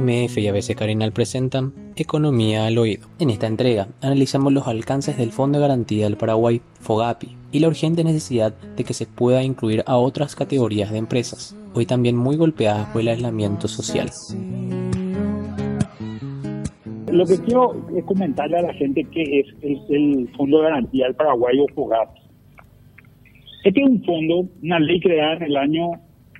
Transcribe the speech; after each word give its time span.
MF 0.00 0.38
y 0.38 0.46
ABC 0.46 0.76
Carinal 0.76 1.12
presentan 1.12 1.72
Economía 1.96 2.66
al 2.66 2.78
Oído. 2.78 3.08
En 3.18 3.30
esta 3.30 3.48
entrega 3.48 3.88
analizamos 4.00 4.52
los 4.52 4.68
alcances 4.68 5.16
del 5.18 5.32
Fondo 5.32 5.58
de 5.58 5.62
Garantía 5.62 6.04
del 6.04 6.16
Paraguay, 6.16 6.60
FOGAPI, 6.80 7.36
y 7.50 7.58
la 7.58 7.68
urgente 7.68 8.04
necesidad 8.04 8.54
de 8.76 8.84
que 8.84 8.94
se 8.94 9.06
pueda 9.06 9.42
incluir 9.42 9.82
a 9.86 9.96
otras 9.96 10.36
categorías 10.36 10.92
de 10.92 10.98
empresas, 10.98 11.56
hoy 11.74 11.86
también 11.86 12.16
muy 12.16 12.36
golpeadas 12.36 12.88
por 12.90 13.00
el 13.00 13.08
aislamiento 13.08 13.66
social. 13.66 14.10
Lo 17.10 17.26
que 17.26 17.38
quiero 17.38 17.74
es 17.96 18.04
comentarle 18.04 18.58
a 18.58 18.62
la 18.62 18.74
gente 18.74 19.04
que 19.04 19.40
es 19.40 19.46
el, 19.88 20.28
Fondo 20.36 20.58
de 20.58 20.64
Garantía 20.64 21.06
del 21.06 21.14
Paraguay 21.16 21.58
o 21.58 21.66
FOGAPI. 21.74 22.20
Este 23.64 23.80
es 23.80 23.86
un 23.88 24.04
fondo, 24.04 24.48
una 24.62 24.78
ley 24.78 25.00
creada 25.00 25.36
en 25.38 25.42
el 25.42 25.56
año 25.56 25.90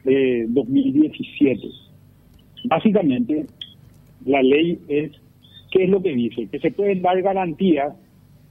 de 0.05 0.47
2017 0.51 1.88
Básicamente, 2.65 3.47
la 4.25 4.43
ley 4.43 4.79
es, 4.89 5.13
¿qué 5.71 5.85
es 5.85 5.91
lo 5.91 6.03
que 6.03 6.15
dice? 6.15 6.49
Que 6.49 6.59
se 6.59 6.71
pueden 6.71 7.03
dar 7.03 7.21
garantías, 7.23 7.95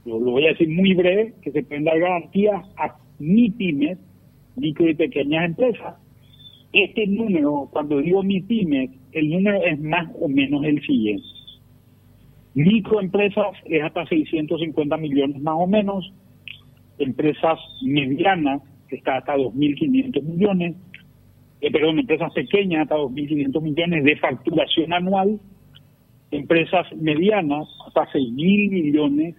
lo, 0.04 0.18
voy 0.18 0.46
a 0.46 0.50
decir 0.50 0.68
muy 0.68 0.94
breve, 0.94 1.34
que 1.42 1.52
se 1.52 1.62
pueden 1.62 1.84
dar 1.84 1.98
garantías 1.98 2.64
a 2.76 2.96
MIPIMES, 3.18 3.98
micro 4.56 4.88
y 4.88 4.94
pequeñas 4.94 5.44
empresas. 5.44 5.96
Este 6.72 7.06
número, 7.06 7.68
cuando 7.72 7.98
digo 7.98 8.22
MIPIMES, 8.22 8.90
el 9.12 9.30
número 9.30 9.62
es 9.64 9.80
más 9.80 10.08
o 10.20 10.28
menos 10.28 10.64
el 10.64 10.80
siguiente. 10.82 11.24
Microempresas 12.54 13.56
es 13.66 13.82
hasta 13.82 14.06
650 14.06 14.96
millones 14.96 15.40
más 15.40 15.54
o 15.56 15.66
menos, 15.66 16.12
empresas 16.98 17.58
medianas 17.82 18.62
está 18.90 19.18
hasta 19.18 19.36
2.500 19.36 20.22
millones, 20.22 20.76
eh, 21.60 21.70
perdón, 21.72 21.98
empresas 21.98 22.32
pequeñas 22.32 22.82
hasta 22.82 22.96
2.500 22.96 23.62
millones 23.62 24.04
de 24.04 24.16
facturación 24.16 24.92
anual, 24.92 25.40
empresas 26.30 26.86
medianas 26.94 27.66
hasta 27.86 28.06
6.000 28.12 28.70
millones 28.70 29.34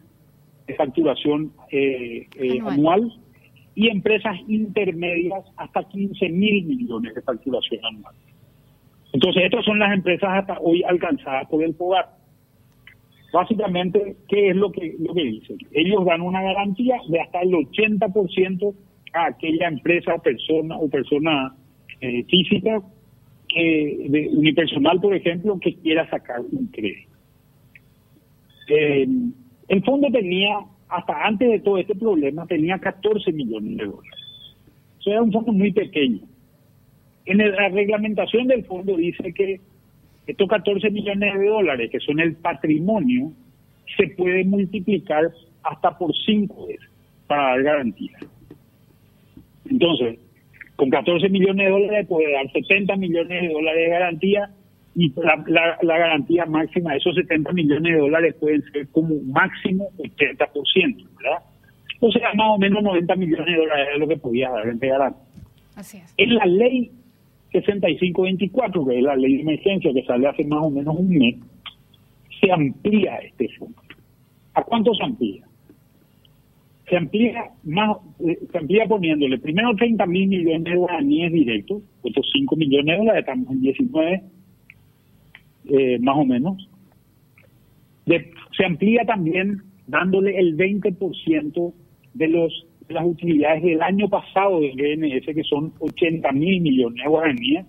de 0.67 0.75
facturación 0.75 1.51
eh, 1.71 2.27
eh, 2.35 2.59
anual. 2.65 3.11
y 3.75 3.87
empresas 3.87 4.35
intermedias 4.47 5.45
hasta 5.55 5.81
15.000 5.81 6.31
millones 6.65 7.15
de 7.15 7.21
facturación 7.21 7.85
anual. 7.85 8.15
Entonces, 9.13 9.43
estas 9.45 9.65
son 9.65 9.79
las 9.79 9.93
empresas 9.93 10.29
hasta 10.29 10.59
hoy 10.59 10.83
alcanzadas 10.83 11.47
por 11.47 11.63
el 11.63 11.73
POGAR. 11.73 12.09
Básicamente, 13.31 14.17
¿qué 14.27 14.49
es 14.49 14.55
lo 14.55 14.71
que, 14.71 14.95
lo 14.99 15.13
que 15.13 15.23
dicen? 15.23 15.57
Ellos 15.71 16.03
dan 16.05 16.21
una 16.21 16.41
garantía 16.41 16.97
de 17.07 17.21
hasta 17.21 17.41
el 17.41 17.51
80% 17.51 18.75
a 19.13 19.25
aquella 19.27 19.67
empresa, 19.67 20.17
persona 20.17 20.77
o 20.77 20.89
persona 20.89 21.55
eh, 22.01 22.23
física 22.25 22.81
que, 23.47 24.05
de 24.09 24.29
unipersonal, 24.29 25.01
por 25.01 25.15
ejemplo, 25.15 25.59
que 25.59 25.75
quiera 25.75 26.09
sacar 26.09 26.41
un 26.41 26.67
crédito. 26.67 27.09
Eh, 28.67 29.07
el 29.67 29.83
fondo 29.83 30.09
tenía, 30.11 30.59
hasta 30.87 31.25
antes 31.25 31.49
de 31.49 31.59
todo 31.59 31.77
este 31.77 31.95
problema, 31.95 32.45
tenía 32.45 32.77
14 32.79 33.31
millones 33.31 33.77
de 33.77 33.85
dólares. 33.85 34.19
Eso 34.99 35.11
era 35.11 35.21
un 35.21 35.31
fondo 35.31 35.51
muy 35.51 35.71
pequeño. 35.71 36.21
En 37.25 37.37
la 37.37 37.69
reglamentación 37.69 38.47
del 38.47 38.65
fondo 38.65 38.95
dice 38.97 39.33
que 39.33 39.59
estos 40.25 40.47
14 40.47 40.89
millones 40.91 41.39
de 41.39 41.47
dólares, 41.47 41.89
que 41.91 41.99
son 41.99 42.19
el 42.19 42.35
patrimonio, 42.35 43.31
se 43.97 44.07
puede 44.09 44.43
multiplicar 44.45 45.31
hasta 45.63 45.97
por 45.97 46.11
5 46.25 46.67
veces 46.67 46.89
para 47.27 47.49
dar 47.49 47.63
garantía. 47.63 48.17
Entonces, 49.69 50.19
con 50.79 50.89
14 50.89 51.27
millones 51.27 51.65
de 51.65 51.71
dólares 51.71 52.07
puede 52.07 52.31
dar 52.31 52.49
70 52.49 52.95
millones 52.95 53.41
de 53.41 53.49
dólares 53.49 53.83
de 53.83 53.89
garantía 53.89 54.49
y 54.95 55.13
la, 55.17 55.97
garantía 55.97 56.45
máxima 56.45 56.93
de 56.93 56.99
esos 56.99 57.15
70 57.15 57.51
millones 57.51 57.93
de 57.93 57.99
dólares 57.99 58.35
pueden 58.39 58.63
ser 58.71 58.87
como 58.87 59.13
máximo 59.25 59.89
80%, 59.97 61.05
¿verdad? 61.17 61.43
O 61.99 62.09
sea, 62.13 62.33
más 62.33 62.47
o 62.51 62.57
menos 62.57 62.81
90 62.81 63.13
millones 63.17 63.45
de 63.45 63.55
dólares 63.57 63.87
es 63.93 63.99
lo 63.99 64.07
que 64.07 64.17
podía 64.17 64.49
dar 64.51 64.69
en 64.69 64.79
garantía. 64.79 65.21
Así 65.75 65.97
es. 65.97 66.13
En 66.15 66.35
la 66.35 66.45
ley 66.45 66.91
6524, 67.51 68.87
que 68.87 68.97
es 68.97 69.03
la 69.03 69.17
ley 69.17 69.35
de 69.35 69.41
emergencia 69.41 69.91
que 69.93 70.03
sale 70.03 70.27
hace 70.27 70.45
más 70.45 70.63
o 70.63 70.69
menos 70.69 70.95
un 70.97 71.09
mes, 71.09 71.35
se 72.39 72.49
amplía 72.53 73.17
este 73.17 73.49
fondo. 73.57 73.81
¿A 74.53 74.63
cuánto 74.63 74.93
se 74.93 75.03
amplía? 75.03 75.45
Se 76.89 76.97
amplía 76.97 77.51
más, 77.63 77.97
eh, 78.19 78.39
se 78.51 78.57
amplía 78.57 78.85
poniéndole 78.85 79.37
primero 79.37 79.75
30 79.75 80.05
mil 80.05 80.27
millones 80.27 80.63
de 80.63 80.75
guaraníes 80.75 81.31
directos, 81.31 81.83
otros 82.01 82.29
5 82.33 82.55
millones 82.55 82.85
de 82.85 82.97
dólares, 82.97 83.19
estamos 83.21 83.51
en 83.51 83.61
19, 83.61 84.23
eh, 85.65 85.99
más 85.99 86.17
o 86.17 86.25
menos. 86.25 86.69
se 88.05 88.65
amplía 88.65 89.05
también 89.05 89.61
dándole 89.87 90.37
el 90.37 90.57
20% 90.57 91.73
de 92.13 92.27
los 92.27 92.65
las 92.89 93.05
utilidades 93.05 93.63
del 93.63 93.81
año 93.81 94.09
pasado 94.09 94.59
del 94.59 94.75
BNS, 94.75 95.33
que 95.33 95.43
son 95.43 95.73
80 95.79 96.31
mil 96.31 96.61
millones 96.61 97.03
de 97.03 97.09
guaraníes, 97.09 97.65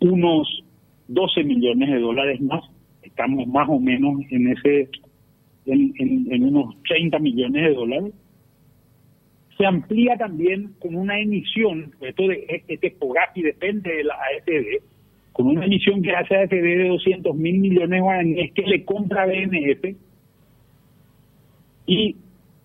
unos 0.00 0.64
12 1.08 1.44
millones 1.44 1.90
de 1.90 1.98
dólares 1.98 2.40
más. 2.40 2.62
Estamos 3.02 3.46
más 3.48 3.68
o 3.68 3.78
menos 3.78 4.20
en 4.30 4.48
ese 4.48 4.88
en, 5.66 6.44
unos 6.44 6.82
30 6.84 7.18
millones 7.18 7.62
de 7.62 7.74
dólares. 7.74 8.12
Se 9.56 9.66
amplía 9.66 10.16
también 10.16 10.74
con 10.80 10.96
una 10.96 11.18
emisión, 11.20 11.94
esto 12.00 12.26
de 12.26 12.62
este 12.66 12.90
POGAPI 12.90 13.42
depende 13.42 13.94
de 13.94 14.04
la 14.04 14.14
AFD, 14.14 14.82
con 15.32 15.46
una 15.46 15.64
emisión 15.64 16.02
que 16.02 16.12
hace 16.12 16.36
AFD 16.36 16.50
de 16.50 16.88
200 16.88 17.36
mil 17.36 17.58
millones 17.58 17.90
de 17.90 18.00
guaraníes 18.00 18.52
que 18.52 18.62
le 18.62 18.84
compra 18.84 19.26
BNF 19.26 19.96
y 21.86 22.16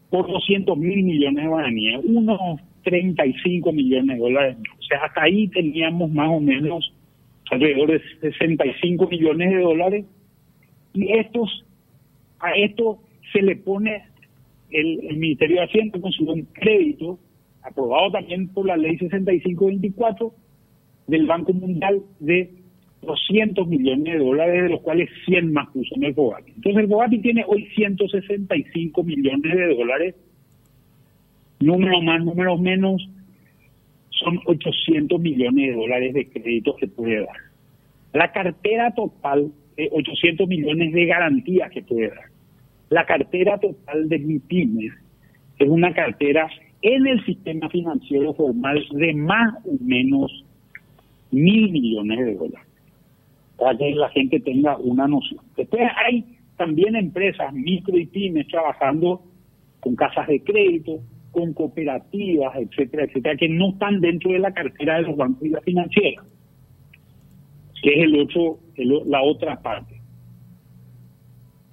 por 0.09 0.27
200 0.27 0.77
mil 0.77 1.03
millones 1.03 1.43
de 1.43 1.49
guaraníes, 1.49 2.01
unos 2.03 2.39
35 2.83 3.71
millones 3.71 4.17
de 4.17 4.23
dólares. 4.23 4.57
O 4.79 4.81
sea, 4.81 5.03
hasta 5.05 5.23
ahí 5.23 5.47
teníamos 5.49 6.11
más 6.11 6.29
o 6.29 6.39
menos 6.39 6.91
alrededor 7.51 7.91
de 7.91 8.01
65 8.21 9.07
millones 9.07 9.51
de 9.51 9.61
dólares 9.61 10.05
y 10.93 11.11
estos 11.11 11.65
a 12.39 12.51
esto 12.53 12.99
se 13.31 13.41
le 13.41 13.55
pone 13.55 14.03
el, 14.71 15.17
Ministerio 15.17 15.57
de 15.57 15.63
Hacienda 15.63 15.99
consiguió 15.99 16.33
un 16.33 16.45
crédito 16.53 17.19
aprobado 17.63 18.11
también 18.11 18.47
por 18.49 18.65
la 18.65 18.77
ley 18.77 18.97
6524 18.97 20.33
del 21.07 21.25
Banco 21.25 21.53
Mundial 21.53 22.01
de 22.19 22.51
200 23.01 23.67
millones 23.67 24.13
de 24.13 24.19
dólares, 24.19 24.63
de 24.63 24.69
los 24.69 24.81
cuales 24.81 25.09
100 25.25 25.51
más 25.53 25.69
puso 25.69 25.95
en 25.95 26.03
el 26.03 26.13
Bogati. 26.13 26.51
Entonces 26.51 26.81
el 26.81 26.87
Bogati 26.87 27.19
tiene 27.19 27.43
hoy 27.47 27.65
165 27.75 29.03
millones 29.03 29.55
de 29.55 29.75
dólares, 29.75 30.15
número 31.59 32.01
más, 32.01 32.23
número 32.23 32.57
menos, 32.57 33.09
son 34.11 34.39
800 34.45 35.19
millones 35.19 35.69
de 35.69 35.81
dólares 35.81 36.13
de 36.13 36.29
créditos 36.29 36.75
que 36.77 36.87
puede 36.87 37.25
dar. 37.25 37.37
La 38.13 38.31
cartera 38.31 38.93
total 38.93 39.51
800 39.91 40.47
millones 40.47 40.93
de 40.93 41.05
garantías 41.05 41.71
que 41.71 41.81
puede 41.81 42.09
dar. 42.09 42.28
La 42.89 43.05
cartera 43.05 43.57
total 43.59 44.09
de 44.09 44.19
MIPIMES 44.19 44.93
es 45.59 45.69
una 45.69 45.93
cartera 45.93 46.49
en 46.81 47.07
el 47.07 47.23
sistema 47.25 47.69
financiero 47.69 48.33
formal 48.33 48.83
de 48.91 49.13
más 49.13 49.55
o 49.65 49.71
menos 49.81 50.45
mil 51.31 51.71
millones 51.71 52.19
de 52.19 52.35
dólares, 52.35 52.67
para 53.57 53.77
que 53.77 53.91
la 53.91 54.09
gente 54.09 54.39
tenga 54.39 54.77
una 54.77 55.07
noción. 55.07 55.41
Después 55.55 55.83
hay 56.05 56.25
también 56.57 56.95
empresas 56.95 57.53
micro 57.53 57.97
y 57.97 58.05
pymes 58.07 58.47
trabajando 58.47 59.21
con 59.81 59.95
casas 59.95 60.27
de 60.27 60.41
crédito, 60.41 60.99
con 61.31 61.53
cooperativas, 61.53 62.55
etcétera, 62.55 63.03
etcétera, 63.03 63.35
que 63.37 63.49
no 63.49 63.69
están 63.69 64.01
dentro 64.01 64.31
de 64.31 64.39
la 64.39 64.53
cartera 64.53 64.95
de 64.95 65.03
los 65.03 65.15
bancos 65.15 65.45
y 65.45 65.49
la 65.49 65.61
financiera 65.61 66.23
que 67.81 67.89
es 67.93 68.03
el 68.03 68.19
otro, 68.19 68.59
la 69.05 69.21
otra 69.21 69.61
parte. 69.61 69.98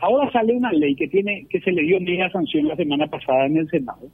Ahora 0.07 0.31
sale 0.31 0.55
una 0.55 0.71
ley 0.71 0.95
que 0.95 1.09
tiene 1.09 1.47
que 1.51 1.61
se 1.61 1.73
le 1.73 1.83
dio 1.83 2.01
media 2.01 2.31
sanción 2.31 2.69
la 2.69 2.77
semana 2.77 3.09
pasada 3.09 3.47
en 3.47 3.57
el 3.57 3.69
Senado, 3.69 4.09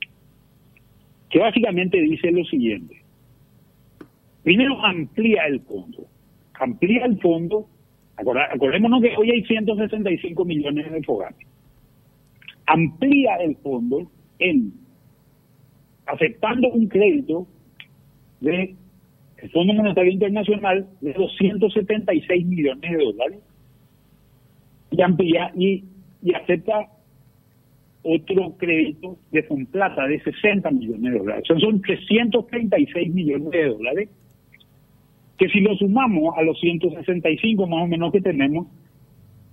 que 1.29 1.39
básicamente 1.39 2.01
dice 2.01 2.31
lo 2.31 2.43
siguiente. 2.47 2.97
Primero 4.43 4.83
amplía 4.83 5.43
el 5.49 5.61
fondo, 5.61 6.07
amplía 6.55 7.05
el 7.05 7.21
fondo, 7.21 7.67
acordémonos 8.17 9.03
que 9.03 9.15
hoy 9.19 9.33
hay 9.33 9.45
165 9.45 10.43
millones 10.47 10.91
de 10.91 11.03
fogates, 11.03 11.47
amplía 12.65 13.37
el 13.37 13.57
fondo 13.57 14.11
en 14.39 14.73
aceptando 16.07 16.69
un 16.69 16.89
crédito 16.89 17.47
de 18.41 18.75
el 19.37 19.51
Fondo 19.51 19.75
Monetario 19.75 20.13
Internacional 20.13 20.89
de 21.03 21.13
276 21.13 22.47
millones 22.47 22.91
de 22.91 23.05
dólares 23.05 23.41
y 24.93 26.35
acepta 26.35 26.89
otro 28.05 28.57
crédito 28.57 29.17
de 29.31 29.43
Fonplata 29.45 30.07
de 30.07 30.21
60 30.21 30.71
millones 30.71 31.13
de 31.13 31.19
dólares. 31.19 31.45
son 31.47 31.81
336 31.81 33.15
millones 33.15 33.51
de 33.51 33.65
dólares 33.67 34.09
que 35.39 35.49
si 35.49 35.61
lo 35.61 35.75
sumamos 35.77 36.37
a 36.37 36.43
los 36.43 36.59
165 36.61 37.67
más 37.67 37.85
o 37.85 37.87
menos 37.89 38.13
que 38.13 38.21
tenemos, 38.21 38.67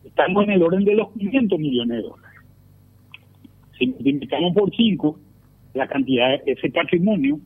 estamos 0.03 0.43
en 0.43 0.51
el 0.51 0.61
orden 0.61 0.83
de 0.83 0.95
los 0.95 1.11
500 1.13 1.59
millones 1.59 1.97
de 1.97 2.03
dólares. 2.03 2.39
Si 3.77 3.87
multiplicamos 3.87 4.53
por 4.53 4.75
5 4.75 5.19
la 5.73 5.87
cantidad, 5.87 6.35
ese 6.45 6.69
patrimonio, 6.69 7.39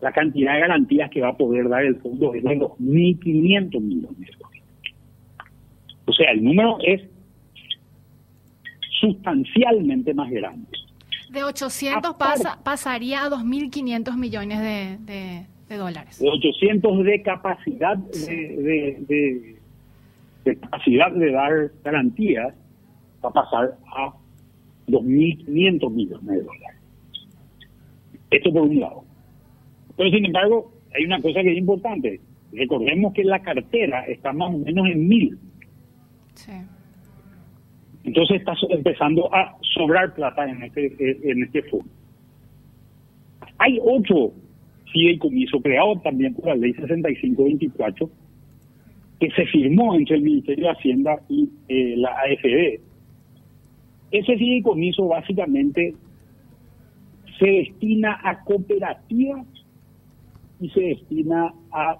la 0.00 0.12
cantidad 0.12 0.54
de 0.54 0.60
garantías 0.60 1.10
que 1.10 1.20
va 1.20 1.30
a 1.30 1.36
poder 1.36 1.68
dar 1.68 1.84
el 1.84 1.96
fondo 1.96 2.34
es 2.34 2.44
de 2.44 2.56
los 2.56 2.72
1.500 2.72 3.80
millones 3.80 4.18
de 4.18 4.32
dólares. 4.38 4.55
O 6.06 6.12
sea, 6.12 6.30
el 6.30 6.42
número 6.42 6.78
es 6.82 7.02
sustancialmente 9.00 10.14
más 10.14 10.30
grande. 10.30 10.68
De 11.30 11.42
800 11.42 12.14
pasa, 12.14 12.58
pasaría 12.62 13.24
a 13.24 13.28
2.500 13.28 14.16
millones 14.16 14.60
de, 14.60 15.46
de, 15.68 15.76
dólares. 15.76 16.18
De 16.18 16.28
800 16.28 17.04
de 17.04 17.22
capacidad 17.22 17.96
de, 17.96 18.96
de, 19.08 19.56
de, 20.44 20.56
capacidad 20.58 21.10
de 21.10 21.32
dar 21.32 21.70
garantías 21.84 22.54
va 23.24 23.28
a 23.28 23.32
pasar 23.32 23.76
a 23.96 24.12
2.500 24.86 25.90
millones 25.90 26.26
de 26.26 26.42
dólares. 26.42 26.80
Esto 28.30 28.52
por 28.52 28.62
un 28.62 28.80
lado. 28.80 29.04
Pero 29.96 30.10
sin 30.10 30.24
embargo, 30.26 30.72
hay 30.94 31.04
una 31.04 31.20
cosa 31.20 31.42
que 31.42 31.52
es 31.52 31.58
importante. 31.58 32.20
Recordemos 32.52 33.12
que 33.12 33.24
la 33.24 33.42
cartera 33.42 34.06
está 34.06 34.32
más 34.32 34.54
o 34.54 34.58
menos 34.58 34.86
en 34.86 35.08
mil. 35.08 35.38
Sí. 36.36 36.52
Entonces 38.04 38.38
está 38.38 38.52
empezando 38.70 39.34
a 39.34 39.56
sobrar 39.74 40.14
plata 40.14 40.48
en 40.48 40.62
este, 40.62 41.30
en 41.30 41.42
este 41.42 41.62
fondo. 41.64 41.90
Hay 43.58 43.78
otro 43.82 44.32
fideicomiso 44.92 45.60
creado 45.60 45.98
también 46.00 46.34
por 46.34 46.46
la 46.46 46.54
ley 46.54 46.72
6524 46.74 48.08
que 49.18 49.30
se 49.30 49.46
firmó 49.46 49.94
entre 49.94 50.16
el 50.16 50.22
Ministerio 50.22 50.66
de 50.66 50.70
Hacienda 50.72 51.20
y 51.28 51.48
eh, 51.68 51.96
la 51.96 52.10
AFD. 52.10 52.80
Ese 54.10 54.36
fideicomiso 54.36 55.08
básicamente 55.08 55.94
se 57.38 57.46
destina 57.46 58.20
a 58.22 58.42
cooperativas 58.44 59.46
y 60.60 60.68
se 60.70 60.80
destina 60.80 61.52
a 61.72 61.98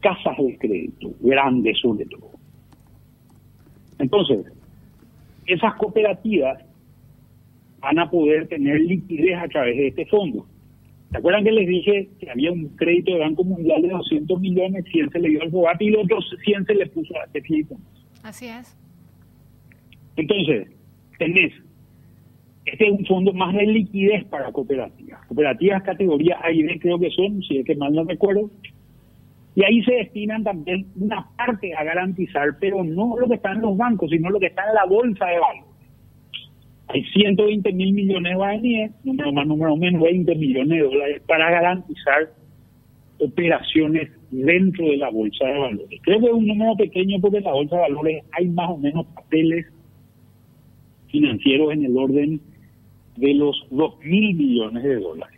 casas 0.00 0.36
de 0.38 0.56
crédito, 0.58 1.12
grandes 1.20 1.78
sobre 1.80 2.04
todo. 2.06 2.33
Entonces, 3.98 4.46
esas 5.46 5.74
cooperativas 5.74 6.64
van 7.80 7.98
a 7.98 8.10
poder 8.10 8.48
tener 8.48 8.80
liquidez 8.80 9.38
a 9.38 9.48
través 9.48 9.76
de 9.76 9.88
este 9.88 10.06
fondo. 10.06 10.46
¿Se 11.10 11.18
acuerdan 11.18 11.44
que 11.44 11.52
les 11.52 11.68
dije 11.68 12.08
que 12.18 12.30
había 12.30 12.50
un 12.50 12.68
crédito 12.76 13.12
de 13.12 13.20
Banco 13.20 13.44
Mundial 13.44 13.82
de 13.82 13.88
200 13.88 14.40
millones, 14.40 14.84
100 14.90 15.10
se 15.10 15.18
le 15.20 15.28
dio 15.28 15.42
al 15.42 15.50
Fogati 15.50 15.84
y 15.84 15.90
los 15.90 16.04
otros 16.04 16.34
100 16.44 16.66
se 16.66 16.74
le 16.74 16.86
puso 16.86 17.14
a 17.16 17.24
este 17.24 17.66
Así 18.22 18.46
es. 18.46 18.76
Entonces, 20.16 20.68
tenés, 21.18 21.52
este 22.64 22.86
es 22.86 22.90
un 22.90 23.04
fondo 23.06 23.32
más 23.32 23.54
de 23.54 23.66
liquidez 23.66 24.24
para 24.24 24.50
cooperativas. 24.50 25.24
Cooperativas 25.26 25.82
categoría 25.82 26.38
A 26.42 26.50
y 26.50 26.62
B 26.62 26.78
creo 26.80 26.98
que 26.98 27.10
son, 27.10 27.42
si 27.42 27.58
es 27.58 27.66
que 27.66 27.76
mal 27.76 27.92
no 27.92 28.04
recuerdo, 28.04 28.50
y 29.56 29.64
ahí 29.64 29.82
se 29.84 29.94
destinan 29.94 30.42
también 30.42 30.86
una 30.96 31.28
parte 31.36 31.74
a 31.74 31.84
garantizar, 31.84 32.56
pero 32.60 32.82
no 32.82 33.16
lo 33.18 33.28
que 33.28 33.34
está 33.34 33.52
en 33.52 33.60
los 33.60 33.76
bancos, 33.76 34.10
sino 34.10 34.30
lo 34.30 34.40
que 34.40 34.46
está 34.46 34.62
en 34.68 34.74
la 34.74 34.84
bolsa 34.84 35.26
de 35.26 35.38
valores. 35.38 35.74
Hay 36.88 37.04
120 37.04 37.72
mil 37.72 37.94
millones 37.94 38.32
de 38.32 38.36
guaraníes, 38.36 38.90
número 39.04 39.32
más, 39.32 39.46
número 39.46 39.76
menos, 39.76 40.02
20 40.02 40.34
millones 40.34 40.78
de 40.78 40.84
dólares 40.84 41.22
para 41.26 41.50
garantizar 41.50 42.30
operaciones 43.18 44.10
dentro 44.30 44.86
de 44.86 44.96
la 44.96 45.10
bolsa 45.10 45.46
de 45.46 45.58
valores. 45.58 46.00
Creo 46.02 46.20
que 46.20 46.26
es 46.26 46.32
un 46.32 46.46
número 46.46 46.76
pequeño 46.76 47.20
porque 47.20 47.38
en 47.38 47.44
la 47.44 47.52
bolsa 47.52 47.76
de 47.76 47.82
valores 47.82 48.24
hay 48.32 48.48
más 48.48 48.70
o 48.70 48.76
menos 48.76 49.06
papeles 49.06 49.66
financieros 51.08 51.72
en 51.72 51.84
el 51.84 51.96
orden 51.96 52.40
de 53.16 53.34
los 53.34 53.66
2 53.70 54.00
mil 54.04 54.34
millones 54.34 54.82
de 54.82 54.96
dólares. 54.96 55.33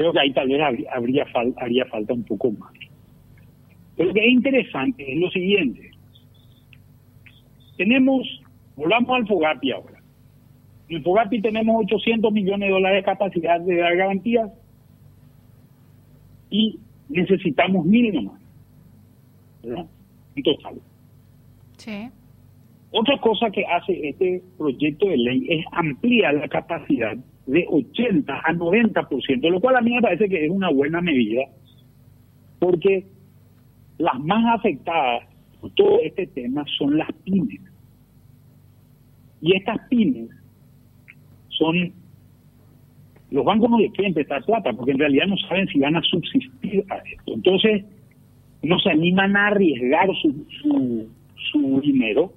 Creo 0.00 0.14
que 0.14 0.20
ahí 0.20 0.32
tal 0.32 0.48
vez 0.48 0.58
habría, 0.90 1.26
haría 1.58 1.84
falta 1.84 2.14
un 2.14 2.24
poco 2.24 2.50
más. 2.52 2.72
Pero 3.94 4.08
lo 4.08 4.14
que 4.14 4.24
es 4.24 4.32
interesante 4.32 5.12
es 5.12 5.20
lo 5.20 5.30
siguiente. 5.30 5.90
Tenemos, 7.76 8.26
volvamos 8.76 9.10
al 9.10 9.26
Fogapi 9.26 9.72
ahora. 9.72 10.02
En 10.88 10.96
el 10.96 11.02
Fogapi 11.02 11.42
tenemos 11.42 11.84
800 11.84 12.32
millones 12.32 12.68
de 12.68 12.72
dólares 12.72 13.00
de 13.00 13.04
capacidad 13.04 13.60
de 13.60 13.76
dar 13.76 13.94
garantías 13.94 14.50
y 16.48 16.78
necesitamos 17.10 17.84
mil 17.84 18.22
más. 18.22 18.40
¿verdad? 19.62 19.86
En 20.34 20.42
total. 20.42 20.80
Sí. 21.76 22.08
Otra 22.92 23.18
cosa 23.18 23.50
que 23.50 23.66
hace 23.66 24.08
este 24.08 24.42
proyecto 24.56 25.08
de 25.08 25.18
ley 25.18 25.46
es 25.46 25.66
ampliar 25.72 26.36
la 26.36 26.48
capacidad 26.48 27.18
de 27.50 27.66
80 27.68 28.32
a 28.32 28.52
90%, 28.52 29.50
lo 29.50 29.60
cual 29.60 29.76
a 29.76 29.80
mí 29.80 29.94
me 29.94 30.00
parece 30.00 30.28
que 30.28 30.44
es 30.44 30.50
una 30.50 30.70
buena 30.70 31.00
medida, 31.00 31.42
porque 32.60 33.06
las 33.98 34.18
más 34.20 34.58
afectadas 34.58 35.24
por 35.60 35.70
todo 35.72 36.00
este 36.02 36.26
tema 36.28 36.64
son 36.78 36.96
las 36.96 37.12
pymes. 37.24 37.60
Y 39.42 39.56
estas 39.56 39.78
pymes 39.88 40.30
son, 41.48 41.92
los 43.30 43.44
bancos 43.44 43.68
no 43.68 43.78
les 43.78 43.92
quieren 43.92 44.14
prestar 44.14 44.44
plata, 44.44 44.72
porque 44.72 44.92
en 44.92 44.98
realidad 44.98 45.26
no 45.26 45.36
saben 45.48 45.66
si 45.68 45.80
van 45.80 45.96
a 45.96 46.02
subsistir 46.02 46.84
a 46.88 46.96
esto. 46.98 47.34
Entonces, 47.34 47.84
no 48.62 48.78
se 48.78 48.90
animan 48.90 49.36
a 49.36 49.48
arriesgar 49.48 50.08
su, 50.22 50.46
su, 50.62 51.08
su 51.50 51.80
dinero 51.80 52.32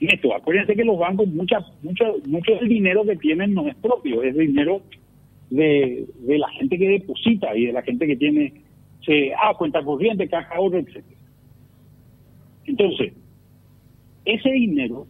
esto, 0.00 0.34
acuérdense 0.34 0.74
que 0.74 0.84
los 0.84 0.98
bancos, 0.98 1.26
mucha, 1.28 1.64
mucho, 1.82 2.04
mucho 2.26 2.54
del 2.56 2.68
dinero 2.68 3.04
que 3.04 3.16
tienen 3.16 3.54
no 3.54 3.66
es 3.66 3.74
propio, 3.76 4.22
es 4.22 4.36
dinero 4.36 4.82
de, 5.50 6.04
de 6.20 6.38
la 6.38 6.48
gente 6.50 6.76
que 6.76 6.88
deposita 6.88 7.56
y 7.56 7.66
de 7.66 7.72
la 7.72 7.82
gente 7.82 8.06
que 8.06 8.16
tiene 8.16 8.52
se, 9.06 9.32
ah, 9.34 9.54
cuenta 9.56 9.82
corriente, 9.82 10.28
caja 10.28 10.56
ahorro, 10.56 10.78
etc. 10.78 11.04
Entonces, 12.66 13.12
ese 14.24 14.50
dinero, 14.50 15.06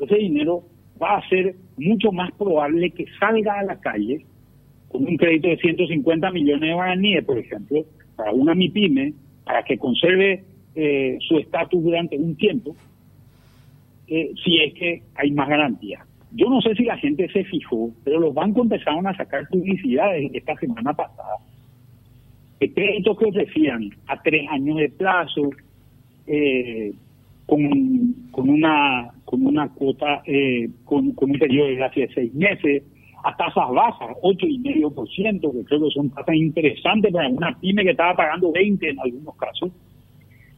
ese 0.00 0.16
dinero 0.16 0.64
va 1.00 1.18
a 1.18 1.28
ser 1.28 1.54
mucho 1.76 2.10
más 2.10 2.32
probable 2.32 2.90
que 2.90 3.04
salga 3.20 3.58
a 3.58 3.64
la 3.64 3.78
calle 3.78 4.24
con 4.88 5.06
un 5.06 5.16
crédito 5.16 5.48
de 5.48 5.58
150 5.58 6.30
millones 6.32 6.68
de 6.68 6.74
guaraníes, 6.74 7.24
por 7.24 7.38
ejemplo, 7.38 7.84
para 8.16 8.32
una 8.32 8.54
MIPYME, 8.54 9.14
para 9.44 9.62
que 9.62 9.78
conserve 9.78 10.44
eh, 10.74 11.18
su 11.20 11.38
estatus 11.38 11.82
durante 11.82 12.16
un 12.16 12.36
tiempo, 12.36 12.74
si 14.44 14.58
es 14.60 14.74
que 14.74 15.02
hay 15.14 15.30
más 15.32 15.48
garantía. 15.48 16.04
Yo 16.32 16.48
no 16.48 16.60
sé 16.60 16.74
si 16.74 16.84
la 16.84 16.96
gente 16.96 17.28
se 17.28 17.44
fijó, 17.44 17.90
pero 18.04 18.20
los 18.20 18.34
bancos 18.34 18.62
empezaron 18.62 19.06
a 19.06 19.16
sacar 19.16 19.46
publicidades 19.48 20.30
esta 20.34 20.56
semana 20.56 20.92
pasada 20.94 21.36
de 22.62 22.72
créditos 22.72 23.18
que 23.18 23.24
ofrecían 23.24 23.90
a 24.06 24.22
tres 24.22 24.48
años 24.48 24.76
de 24.76 24.88
plazo, 24.90 25.50
eh, 26.28 26.92
con, 27.44 28.14
con 28.30 28.48
una 28.48 29.10
con 29.24 29.44
una 29.44 29.68
cuota, 29.70 30.22
eh, 30.26 30.68
con, 30.84 31.12
un 31.16 31.38
periodo 31.38 31.68
de 31.68 31.74
gracia 31.74 32.06
de 32.06 32.14
seis 32.14 32.34
meses, 32.34 32.84
a 33.24 33.36
tasas 33.36 33.68
bajas, 33.70 34.16
ocho 34.22 34.46
y 34.46 34.58
medio 34.58 34.90
por 34.90 35.08
ciento, 35.08 35.50
que 35.50 35.64
creo 35.64 35.82
que 35.82 35.90
son 35.90 36.10
tasas 36.10 36.36
interesantes 36.36 37.12
para 37.12 37.28
una 37.28 37.58
pyme 37.58 37.82
que 37.82 37.90
estaba 37.90 38.14
pagando 38.14 38.52
20 38.52 38.90
en 38.90 39.00
algunos 39.00 39.34
casos. 39.36 39.72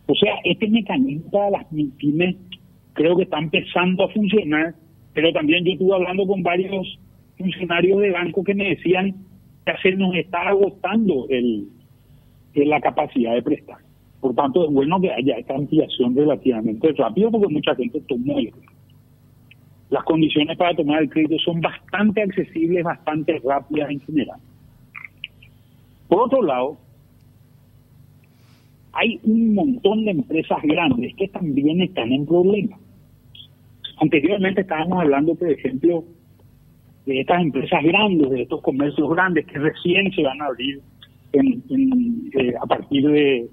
O 0.06 0.14
sea, 0.14 0.34
este 0.44 0.68
mecanismo 0.68 1.30
para 1.30 1.50
las 1.50 1.64
pymes 1.96 2.36
creo 2.94 3.16
que 3.16 3.24
está 3.24 3.38
empezando 3.38 4.04
a 4.04 4.08
funcionar, 4.08 4.74
pero 5.12 5.32
también 5.32 5.64
yo 5.64 5.72
estuve 5.72 5.94
hablando 5.94 6.26
con 6.26 6.42
varios 6.42 6.98
funcionarios 7.36 8.00
de 8.00 8.10
banco 8.10 8.42
que 8.42 8.54
me 8.54 8.70
decían 8.70 9.14
que 9.66 9.72
se 9.82 9.92
nos 9.92 10.14
está 10.14 10.48
agotando 10.48 11.26
el, 11.28 11.68
la 12.54 12.80
capacidad 12.80 13.34
de 13.34 13.42
prestar. 13.42 13.78
Por 14.20 14.34
tanto, 14.34 14.64
es 14.64 14.72
bueno 14.72 15.00
que 15.00 15.12
haya 15.12 15.36
esta 15.36 15.54
ampliación 15.54 16.16
relativamente 16.16 16.92
rápido 16.92 17.30
porque 17.30 17.52
mucha 17.52 17.74
gente 17.74 18.00
tomó 18.08 18.38
el 18.38 18.50
crédito. 18.50 18.72
Las 19.90 20.04
condiciones 20.04 20.56
para 20.56 20.74
tomar 20.74 21.02
el 21.02 21.10
crédito 21.10 21.36
son 21.44 21.60
bastante 21.60 22.22
accesibles, 22.22 22.82
bastante 22.82 23.38
rápidas 23.44 23.90
en 23.90 24.00
general. 24.00 24.40
Por 26.08 26.22
otro 26.22 26.42
lado, 26.42 26.78
hay 28.92 29.20
un 29.24 29.54
montón 29.54 30.04
de 30.04 30.12
empresas 30.12 30.58
grandes 30.62 31.14
que 31.16 31.28
también 31.28 31.82
están 31.82 32.12
en 32.12 32.24
problemas. 32.24 32.80
Anteriormente 34.00 34.62
estábamos 34.62 35.00
hablando, 35.00 35.34
por 35.34 35.50
ejemplo, 35.50 36.04
de 37.06 37.20
estas 37.20 37.42
empresas 37.42 37.82
grandes, 37.82 38.30
de 38.30 38.42
estos 38.42 38.62
comercios 38.62 39.08
grandes 39.10 39.46
que 39.46 39.58
recién 39.58 40.10
se 40.12 40.22
van 40.22 40.40
a 40.40 40.46
abrir 40.46 40.80
eh, 41.32 42.54
a 42.60 42.66
partir 42.66 43.06
de, 43.06 43.48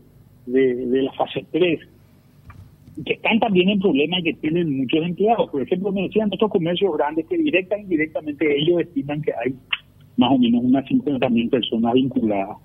la 0.47 1.11
fase 1.13 1.45
3, 1.51 1.79
que 3.05 3.13
están 3.13 3.39
también 3.39 3.69
en 3.69 3.79
problemas 3.79 4.19
y 4.19 4.23
que 4.23 4.33
tienen 4.35 4.77
muchos 4.77 5.03
empleados. 5.03 5.49
Por 5.49 5.61
ejemplo, 5.61 5.91
me 5.91 6.03
decían 6.03 6.29
estos 6.31 6.49
comercios 6.49 6.95
grandes 6.97 7.25
que 7.27 7.37
directa 7.37 7.75
e 7.75 7.81
indirectamente 7.81 8.57
ellos 8.57 8.81
estiman 8.81 9.21
que 9.21 9.31
hay 9.33 9.55
más 10.17 10.31
o 10.31 10.37
menos 10.37 10.63
unas 10.63 10.85
50.000 10.85 11.49
personas 11.49 11.93
vinculadas 11.93 12.57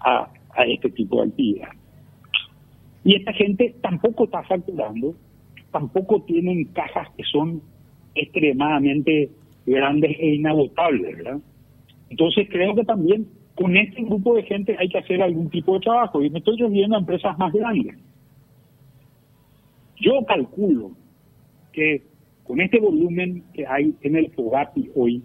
a, 0.00 0.28
a 0.54 0.64
este 0.64 0.90
tipo 0.90 1.20
de 1.22 1.28
actividad. 1.28 1.68
Y 3.04 3.14
esta 3.14 3.32
gente 3.32 3.74
tampoco 3.82 4.24
está 4.24 4.42
facturando, 4.42 5.14
tampoco 5.76 6.22
tienen 6.22 6.64
cajas 6.72 7.06
que 7.18 7.22
son 7.24 7.60
extremadamente 8.14 9.28
grandes 9.66 10.16
e 10.18 10.36
inagotables, 10.36 11.18
¿verdad? 11.18 11.38
Entonces 12.08 12.48
creo 12.50 12.74
que 12.74 12.84
también 12.84 13.26
con 13.54 13.76
este 13.76 14.02
grupo 14.02 14.36
de 14.36 14.44
gente 14.44 14.74
hay 14.78 14.88
que 14.88 14.96
hacer 14.96 15.20
algún 15.20 15.50
tipo 15.50 15.74
de 15.74 15.80
trabajo 15.80 16.22
y 16.22 16.30
me 16.30 16.38
estoy 16.38 16.56
refiriendo 16.56 16.96
a 16.96 17.00
empresas 17.00 17.36
más 17.36 17.52
grandes. 17.52 17.94
Yo 20.00 20.24
calculo 20.26 20.92
que 21.74 22.02
con 22.44 22.58
este 22.62 22.80
volumen 22.80 23.44
que 23.52 23.66
hay 23.66 23.94
en 24.00 24.16
el 24.16 24.30
FOGAPI 24.30 24.92
hoy, 24.94 25.22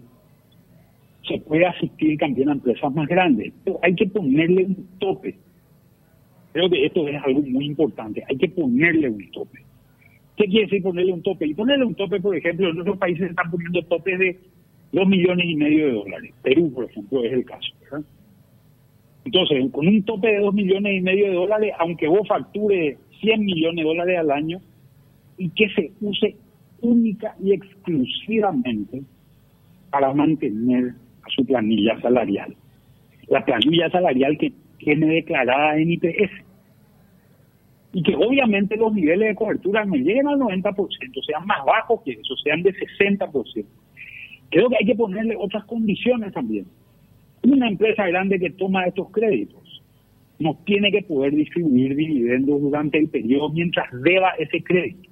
se 1.26 1.38
puede 1.38 1.64
asistir 1.64 2.18
también 2.18 2.50
a 2.50 2.52
empresas 2.52 2.92
más 2.92 3.08
grandes. 3.08 3.54
Pero 3.64 3.78
hay 3.82 3.94
que 3.94 4.06
ponerle 4.06 4.64
un 4.64 4.88
tope. 4.98 5.38
Creo 6.52 6.68
que 6.68 6.84
esto 6.84 7.08
es 7.08 7.22
algo 7.24 7.40
muy 7.40 7.64
importante. 7.64 8.22
Hay 8.28 8.36
que 8.36 8.50
ponerle 8.50 9.08
un 9.08 9.30
tope. 9.30 9.64
¿Qué 10.36 10.44
quiere 10.44 10.66
decir 10.66 10.82
ponerle 10.82 11.12
un 11.12 11.22
tope? 11.22 11.46
Y 11.46 11.54
ponerle 11.54 11.84
un 11.84 11.94
tope, 11.94 12.20
por 12.20 12.36
ejemplo, 12.36 12.70
en 12.70 12.80
otros 12.80 12.98
países 12.98 13.30
están 13.30 13.50
poniendo 13.50 13.82
topes 13.82 14.18
de 14.18 14.38
dos 14.92 15.06
millones 15.06 15.46
y 15.46 15.54
medio 15.54 15.86
de 15.86 15.92
dólares. 15.92 16.34
Perú, 16.42 16.72
por 16.72 16.84
ejemplo, 16.84 17.24
es 17.24 17.32
el 17.32 17.44
caso. 17.44 17.72
Entonces, 19.24 19.70
con 19.70 19.86
un 19.86 20.02
tope 20.04 20.28
de 20.28 20.38
dos 20.40 20.54
millones 20.54 20.98
y 20.98 21.00
medio 21.00 21.26
de 21.26 21.34
dólares, 21.34 21.72
aunque 21.78 22.08
vos 22.08 22.26
facture 22.26 22.98
100 23.20 23.44
millones 23.44 23.84
de 23.84 23.88
dólares 23.88 24.18
al 24.18 24.30
año, 24.30 24.60
y 25.38 25.48
que 25.50 25.68
se 25.70 25.92
use 26.00 26.36
única 26.80 27.34
y 27.42 27.52
exclusivamente 27.52 29.02
para 29.90 30.12
mantener 30.12 30.94
a 31.22 31.30
su 31.30 31.44
planilla 31.46 32.00
salarial. 32.00 32.54
La 33.28 33.44
planilla 33.44 33.88
salarial 33.90 34.36
que 34.38 34.52
tiene 34.78 35.06
declarada 35.06 35.76
en 35.78 35.92
IPS. 35.92 36.30
Y 37.92 38.02
que 38.02 38.14
obviamente 38.16 38.76
los 38.76 38.92
niveles 38.92 39.28
de 39.28 39.34
cobertura 39.34 39.84
no 39.84 39.94
lleguen 39.94 40.26
al 40.26 40.38
90%, 40.38 41.24
sean 41.26 41.46
más 41.46 41.64
bajos 41.64 42.00
que 42.02 42.12
eso, 42.12 42.34
sean 42.36 42.62
de 42.62 42.72
60%. 42.74 43.64
Creo 44.50 44.68
que 44.68 44.76
hay 44.78 44.86
que 44.86 44.94
ponerle 44.94 45.36
otras 45.38 45.64
condiciones 45.64 46.32
también. 46.32 46.66
Una 47.42 47.68
empresa 47.68 48.06
grande 48.06 48.38
que 48.38 48.50
toma 48.50 48.84
estos 48.84 49.10
créditos 49.10 49.82
no 50.38 50.58
tiene 50.64 50.90
que 50.90 51.02
poder 51.02 51.34
distribuir 51.34 51.94
dividendos 51.94 52.60
durante 52.60 52.98
el 52.98 53.08
periodo 53.08 53.50
mientras 53.50 53.86
deba 54.02 54.30
ese 54.38 54.62
crédito. 54.62 55.08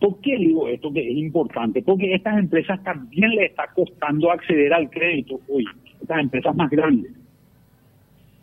¿Por 0.00 0.20
qué 0.20 0.36
digo 0.36 0.68
esto 0.68 0.92
que 0.92 1.00
es 1.00 1.16
importante? 1.16 1.82
Porque 1.82 2.14
estas 2.14 2.38
empresas 2.38 2.82
también 2.84 3.30
le 3.30 3.46
está 3.46 3.66
costando 3.74 4.30
acceder 4.30 4.72
al 4.72 4.88
crédito 4.90 5.40
hoy, 5.48 5.64
estas 6.00 6.20
empresas 6.20 6.54
más 6.54 6.70
grandes. 6.70 7.12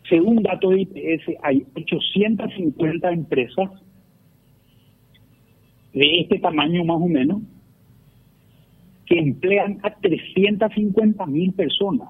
Según 0.10 0.44
datos 0.44 0.72
de 0.72 0.82
IPS, 0.82 1.38
hay 1.42 1.66
850 1.76 3.12
empresas 3.12 3.72
de 5.94 6.20
este 6.20 6.40
tamaño 6.40 6.84
más 6.84 6.98
o 6.98 7.08
menos 7.08 7.42
que 9.06 9.20
emplean 9.20 9.80
a 9.84 9.96
350 9.96 11.26
mil 11.28 11.54
personas. 11.54 12.10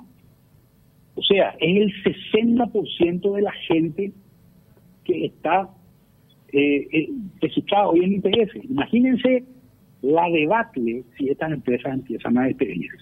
O 1.15 1.21
sea, 1.21 1.55
es 1.59 1.77
el 1.81 2.03
60% 2.33 3.35
de 3.35 3.41
la 3.41 3.51
gente 3.67 4.11
que 5.03 5.25
está 5.25 5.69
eh, 6.51 6.87
eh, 6.91 7.09
hoy 7.85 8.03
en 8.03 8.13
IPS. 8.13 8.65
Imagínense 8.69 9.43
la 10.01 10.29
debacle 10.29 11.03
si 11.17 11.29
estas 11.29 11.51
empresas 11.51 11.93
empiezan 11.93 12.37
a 12.37 12.45
despedirse. 12.45 12.97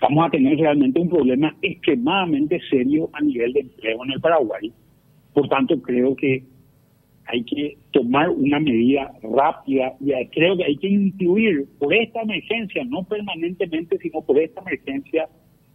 Vamos 0.00 0.26
a 0.26 0.30
tener 0.30 0.58
realmente 0.58 0.98
un 0.98 1.08
problema 1.08 1.54
extremadamente 1.60 2.60
serio 2.70 3.10
a 3.12 3.20
nivel 3.20 3.52
de 3.52 3.60
empleo 3.60 4.04
en 4.04 4.12
el 4.12 4.20
Paraguay. 4.20 4.72
Por 5.34 5.48
tanto, 5.48 5.80
creo 5.82 6.16
que 6.16 6.42
hay 7.26 7.44
que 7.44 7.76
tomar 7.92 8.28
una 8.30 8.58
medida 8.58 9.12
rápida 9.22 9.94
y 10.00 10.12
creo 10.28 10.56
que 10.56 10.64
hay 10.64 10.76
que 10.76 10.88
incluir 10.88 11.68
por 11.78 11.94
esta 11.94 12.22
emergencia, 12.22 12.82
no 12.84 13.04
permanentemente, 13.04 13.98
sino 13.98 14.22
por 14.22 14.38
esta 14.38 14.60
emergencia, 14.62 15.28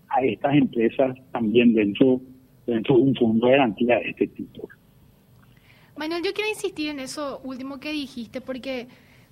a 0.10 0.22
estas 0.24 0.55
empresas 0.55 1.17
también 1.32 1.74
dentro, 1.74 2.22
dentro 2.67 2.96
de 2.98 3.01
un 3.01 3.15
fondo 3.15 3.48
de 3.48 3.53
garantía 3.53 4.00
de 4.00 4.10
este 4.10 4.27
tipo. 4.27 4.67
Manuel, 5.98 6.24
yo 6.24 6.34
quiero 6.34 6.50
insistir 6.50 6.89
en 6.89 7.00
eso 7.00 7.39
último 7.44 7.79
que 7.79 7.91
dijiste, 7.91 8.41
porque 8.41 8.88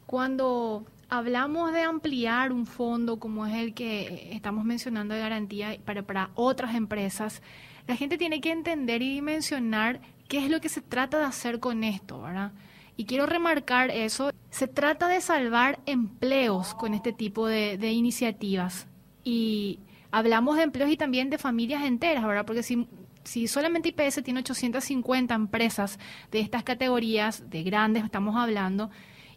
cuando 0.05 0.85
hablamos 1.09 1.73
de 1.73 1.81
ampliar 1.81 2.51
un 2.51 2.65
fondo 2.65 3.19
como 3.19 3.45
es 3.45 3.55
el 3.55 3.73
que 3.73 4.29
estamos 4.33 4.65
mencionando 4.65 5.13
de 5.13 5.21
garantía 5.21 5.77
para, 5.85 6.03
para 6.03 6.31
otras 6.35 6.75
empresas, 6.75 7.41
la 7.87 7.95
gente 7.95 8.17
tiene 8.17 8.41
que 8.41 8.51
entender 8.51 9.01
y 9.01 9.13
dimensionar 9.13 10.01
qué 10.27 10.43
es 10.43 10.49
lo 10.49 10.61
que 10.61 10.69
se 10.69 10.81
trata 10.81 11.19
de 11.19 11.25
hacer 11.25 11.59
con 11.59 11.83
esto, 11.83 12.21
¿verdad? 12.21 12.53
Y 12.95 13.05
quiero 13.05 13.25
remarcar 13.25 13.89
eso, 13.91 14.31
se 14.49 14.67
trata 14.67 15.07
de 15.07 15.19
salvar 15.19 15.79
empleos 15.85 16.75
con 16.75 16.93
este 16.93 17.11
tipo 17.11 17.47
de, 17.47 17.77
de 17.77 17.91
iniciativas. 17.91 18.87
Y 19.23 19.79
hablamos 20.11 20.57
de 20.57 20.63
empleos 20.63 20.91
y 20.91 20.97
también 20.97 21.29
de 21.29 21.37
familias 21.37 21.83
enteras, 21.83 22.23
¿verdad? 22.23 22.45
Porque 22.45 22.63
si 22.63 22.87
si 23.23 23.47
solamente 23.47 23.89
IPS 23.89 24.23
tiene 24.23 24.41
850 24.41 25.33
empresas 25.33 25.99
de 26.31 26.39
estas 26.39 26.63
categorías, 26.63 27.49
de 27.49 27.63
grandes 27.63 28.03
estamos 28.03 28.35
hablando, 28.35 28.89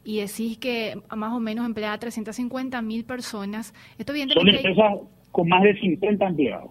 y 0.07 0.21
decís 0.21 0.57
que 0.57 0.95
más 1.15 1.33
o 1.33 1.41
menos 1.41 1.67
emplea 1.67 1.93
a 1.93 1.99
350 1.99 2.81
mil 2.81 3.05
personas, 3.05 3.75
esto 3.99 4.13
Son 4.13 4.49
empresas 4.49 5.01
con 5.33 5.49
más 5.49 5.65
de 5.65 5.79
50 5.81 6.27
empleados. 6.27 6.71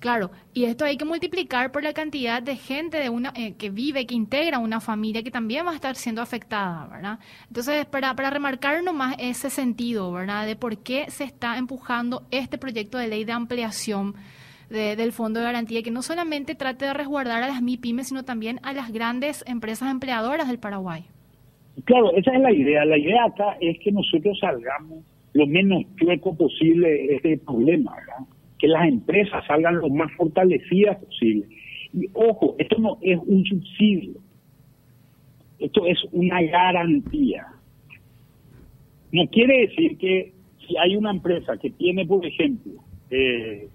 Claro, 0.00 0.30
y 0.52 0.64
esto 0.64 0.84
hay 0.84 0.96
que 0.96 1.04
multiplicar 1.04 1.70
por 1.70 1.84
la 1.84 1.92
cantidad 1.94 2.42
de 2.42 2.56
gente 2.56 2.98
de 2.98 3.08
una 3.08 3.32
eh, 3.36 3.54
que 3.54 3.70
vive, 3.70 4.04
que 4.04 4.14
integra 4.14 4.58
una 4.58 4.80
familia 4.80 5.22
que 5.22 5.30
también 5.30 5.64
va 5.64 5.70
a 5.70 5.74
estar 5.76 5.94
siendo 5.94 6.20
afectada, 6.20 6.86
¿verdad? 6.88 7.18
Entonces, 7.46 7.86
para, 7.86 8.14
para 8.14 8.30
remarcar 8.30 8.82
nomás 8.82 9.14
ese 9.18 9.48
sentido, 9.48 10.12
¿verdad? 10.12 10.44
De 10.44 10.56
por 10.56 10.78
qué 10.78 11.08
se 11.08 11.24
está 11.24 11.56
empujando 11.56 12.26
este 12.32 12.58
proyecto 12.58 12.98
de 12.98 13.08
ley 13.08 13.24
de 13.24 13.32
ampliación 13.32 14.16
del 14.68 15.12
Fondo 15.12 15.38
de 15.38 15.46
Garantía, 15.46 15.84
que 15.84 15.92
no 15.92 16.02
solamente 16.02 16.56
trate 16.56 16.86
de 16.86 16.92
resguardar 16.92 17.44
a 17.44 17.46
las 17.46 17.62
MIPIMES, 17.62 18.08
sino 18.08 18.24
también 18.24 18.58
a 18.64 18.72
las 18.72 18.90
grandes 18.90 19.44
empresas 19.46 19.88
empleadoras 19.88 20.48
del 20.48 20.58
Paraguay. 20.58 21.06
Claro, 21.84 22.12
esa 22.16 22.32
es 22.32 22.40
la 22.40 22.52
idea. 22.52 22.84
La 22.84 22.98
idea 22.98 23.24
acá 23.24 23.56
es 23.60 23.78
que 23.80 23.92
nosotros 23.92 24.38
salgamos 24.40 25.04
lo 25.34 25.46
menos 25.46 25.84
chueco 25.96 26.34
posible 26.34 26.88
de 26.88 27.14
este 27.16 27.38
problema. 27.38 27.94
Que 28.58 28.68
las 28.68 28.88
empresas 28.88 29.44
salgan 29.46 29.78
lo 29.78 29.88
más 29.90 30.10
fortalecidas 30.12 30.96
posible. 31.04 31.46
Y 31.92 32.06
ojo, 32.14 32.56
esto 32.58 32.78
no 32.78 32.98
es 33.02 33.18
un 33.26 33.44
subsidio, 33.44 34.14
esto 35.58 35.86
es 35.86 35.98
una 36.12 36.42
garantía. 36.42 37.46
No 39.12 39.26
quiere 39.28 39.66
decir 39.66 39.96
que 39.98 40.32
si 40.66 40.76
hay 40.76 40.96
una 40.96 41.10
empresa 41.10 41.56
que 41.58 41.70
tiene, 41.70 42.04
por 42.06 42.24
ejemplo, 42.24 42.72
eh, 43.10 43.68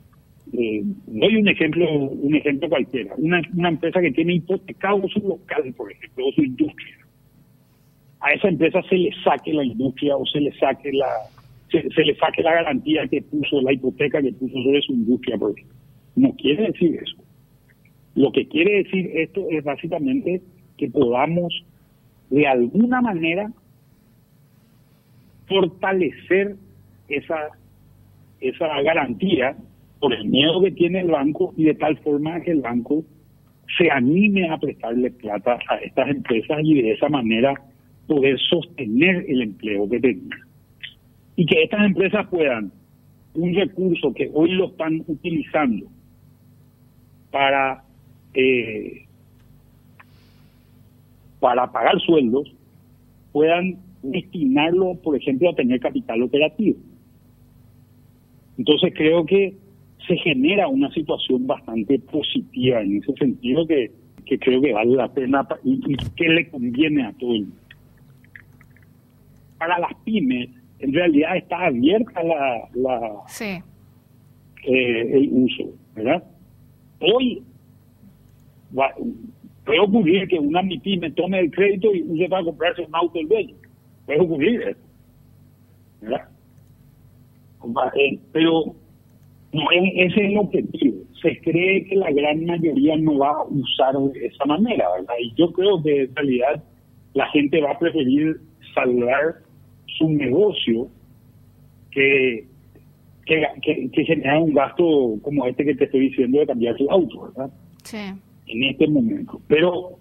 eh, 0.53 0.81
doy 1.07 1.35
un 1.37 1.47
ejemplo, 1.47 1.89
un 1.93 2.35
ejemplo 2.35 2.69
cualquiera. 2.69 3.13
Una, 3.17 3.41
una 3.55 3.69
empresa 3.69 4.01
que 4.01 4.11
tiene 4.11 4.35
hipotecado 4.35 5.07
su 5.09 5.19
local, 5.19 5.73
por 5.75 5.91
ejemplo, 5.91 6.27
o 6.27 6.31
su 6.33 6.43
industria. 6.43 7.00
A 8.21 8.33
esa 8.33 8.47
empresa 8.47 8.81
se 8.83 8.95
le 8.95 9.11
saque 9.23 9.53
la 9.53 9.63
industria 9.63 10.15
o 10.15 10.25
se 10.25 10.39
le 10.39 10.51
saque 10.53 10.91
la 10.93 11.07
se, 11.71 12.03
le 12.03 12.15
saque 12.15 12.43
la 12.43 12.53
garantía 12.53 13.07
que 13.07 13.21
puso, 13.21 13.61
la 13.61 13.73
hipoteca 13.73 14.21
que 14.21 14.33
puso 14.33 14.61
sobre 14.61 14.81
su 14.81 14.93
industria, 14.93 15.37
por 15.37 15.51
ejemplo. 15.51 15.75
No 16.15 16.35
quiere 16.35 16.67
decir 16.67 16.99
eso. 17.01 17.15
Lo 18.15 18.31
que 18.31 18.47
quiere 18.47 18.83
decir 18.83 19.09
esto 19.13 19.45
es 19.49 19.63
básicamente 19.63 20.41
que 20.77 20.89
podamos 20.89 21.63
de 22.29 22.45
alguna 22.45 23.01
manera 23.01 23.51
fortalecer 25.47 26.55
esa, 27.07 27.49
esa 28.39 28.81
garantía 28.81 29.55
por 29.99 30.13
el 30.13 30.25
miedo 30.25 30.61
que 30.61 30.71
tiene 30.71 31.01
el 31.01 31.11
banco 31.11 31.53
y 31.55 31.65
de 31.65 31.75
tal 31.75 31.97
forma 31.99 32.41
que 32.41 32.51
el 32.51 32.61
banco 32.61 33.03
se 33.77 33.89
anime 33.89 34.49
a 34.49 34.57
prestarle 34.57 35.11
plata 35.11 35.59
a 35.69 35.75
estas 35.77 36.09
empresas 36.09 36.59
y 36.63 36.81
de 36.81 36.91
esa 36.91 37.07
manera 37.07 37.53
poder 38.11 38.37
sostener 38.49 39.25
el 39.29 39.41
empleo 39.41 39.87
que 39.87 40.01
tengan. 40.01 40.41
Y 41.37 41.45
que 41.45 41.63
estas 41.63 41.85
empresas 41.85 42.27
puedan, 42.27 42.69
un 43.35 43.55
recurso 43.55 44.13
que 44.13 44.29
hoy 44.33 44.51
lo 44.51 44.65
están 44.65 45.01
utilizando 45.07 45.85
para, 47.31 47.85
eh, 48.33 49.05
para 51.39 51.71
pagar 51.71 52.01
sueldos, 52.01 52.53
puedan 53.31 53.77
destinarlo, 54.03 54.95
por 54.95 55.15
ejemplo, 55.15 55.49
a 55.49 55.55
tener 55.55 55.79
capital 55.79 56.21
operativo. 56.21 56.79
Entonces 58.57 58.93
creo 58.93 59.25
que 59.25 59.55
se 60.05 60.17
genera 60.17 60.67
una 60.67 60.91
situación 60.91 61.47
bastante 61.47 61.97
positiva 61.99 62.81
en 62.81 62.97
ese 62.97 63.13
sentido 63.13 63.65
que, 63.65 63.89
creo 64.37 64.61
que 64.61 64.73
vale 64.73 64.95
la 64.97 65.07
pena 65.13 65.47
y, 65.63 65.79
que 66.17 66.27
le 66.27 66.49
conviene 66.49 67.05
a 67.05 67.13
todo 67.13 67.33
el 67.35 67.43
mundo. 67.43 67.60
Para 69.61 69.77
las 69.77 69.93
pymes, 70.03 70.49
en 70.79 70.91
realidad 70.91 71.37
está 71.37 71.67
abierta 71.67 72.23
la, 72.23 72.67
la 72.73 73.23
eh, 74.63 75.01
el 75.13 75.29
uso, 75.31 75.65
¿verdad? 75.93 76.23
hoy 77.01 77.43
puede 79.65 79.79
ocurrir 79.79 80.27
que 80.27 80.39
una 80.39 80.63
MIPYME 80.63 81.11
tome 81.11 81.41
el 81.41 81.51
crédito 81.51 81.93
y 81.93 82.01
use 82.01 82.27
para 82.27 82.43
comprarse 82.43 82.81
un 82.81 82.95
auto 82.95 83.19
el 83.19 83.27
dueño. 83.27 83.55
Puede 84.07 84.19
ocurrir 84.19 84.61
eso. 84.61 84.79
¿verdad? 86.01 86.27
Eh, 87.95 88.19
pero 88.31 88.75
no 89.53 89.61
ese 89.71 90.05
es 90.05 90.17
el 90.17 90.37
objetivo. 90.39 90.97
Se 91.21 91.39
cree 91.41 91.85
que 91.85 91.97
la 91.97 92.11
gran 92.11 92.45
mayoría 92.45 92.97
no 92.97 93.19
va 93.19 93.29
a 93.29 93.43
usar 93.43 93.95
de 93.95 94.25
esa 94.25 94.45
manera, 94.45 94.89
¿verdad? 94.95 95.13
Y 95.21 95.35
yo 95.35 95.53
creo 95.53 95.83
que 95.83 96.05
en 96.05 96.15
realidad 96.15 96.63
la 97.13 97.27
gente 97.27 97.61
va 97.61 97.73
a 97.73 97.77
preferir 97.77 98.41
salvar 98.73 99.35
su 99.97 100.09
negocio 100.09 100.87
que, 101.91 102.45
que, 103.25 103.89
que, 103.91 104.05
generar 104.05 104.41
un 104.41 104.53
gasto 104.53 105.17
como 105.21 105.45
este 105.45 105.65
que 105.65 105.75
te 105.75 105.85
estoy 105.85 106.09
diciendo 106.09 106.39
de 106.39 106.47
cambiar 106.47 106.75
tu 106.75 106.89
auto, 106.89 107.23
¿verdad? 107.23 107.51
Sí. 107.83 107.97
En 108.47 108.63
este 108.63 108.87
momento. 108.87 109.41
Pero 109.47 109.97